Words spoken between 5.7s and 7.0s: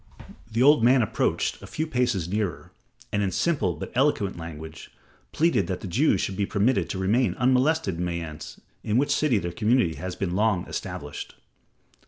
the Jews should be permitted to